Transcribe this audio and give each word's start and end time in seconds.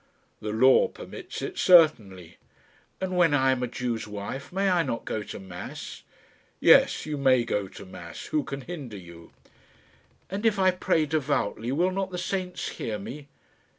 "The 0.39 0.49
law 0.51 0.87
permits 0.87 1.43
it, 1.43 1.59
certainly." 1.59 2.37
"And 2.99 3.15
when 3.15 3.35
I 3.35 3.51
am 3.51 3.61
a 3.61 3.67
Jew's 3.67 4.07
wife, 4.07 4.51
may 4.51 4.67
I 4.67 4.81
not 4.81 5.05
go 5.05 5.21
to 5.21 5.37
mass?" 5.39 6.01
"Yes; 6.59 7.05
you 7.05 7.17
may 7.19 7.43
go 7.45 7.67
to 7.67 7.85
mass. 7.85 8.25
Who 8.33 8.43
can 8.43 8.61
hinder 8.61 8.97
you?" 8.97 9.31
"And 10.27 10.43
if 10.43 10.57
I 10.57 10.71
pray 10.71 11.05
devoutly, 11.05 11.71
will 11.71 11.91
not 11.91 12.09
the 12.09 12.17
saints 12.17 12.67
hear 12.67 12.97
me?" 12.97 13.27